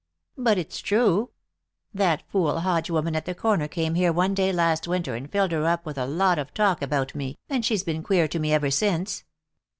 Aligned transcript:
"But 0.35 0.57
it's 0.57 0.79
true. 0.79 1.29
That 1.93 2.23
fool 2.27 2.61
Hodge 2.61 2.89
woman 2.89 3.15
at 3.15 3.25
the 3.25 3.35
corner 3.35 3.67
came 3.67 3.93
here 3.93 4.11
one 4.11 4.33
day 4.33 4.51
last 4.51 4.87
winter 4.87 5.13
and 5.13 5.31
filled 5.31 5.51
her 5.51 5.65
up 5.67 5.85
with 5.85 5.99
a 5.99 6.07
lot 6.07 6.39
of 6.39 6.55
talk 6.55 6.81
about 6.81 7.13
me, 7.13 7.37
and 7.49 7.63
she's 7.63 7.83
been 7.83 8.01
queer 8.01 8.27
to 8.29 8.39
me 8.39 8.51
ever 8.51 8.71
since." 8.71 9.25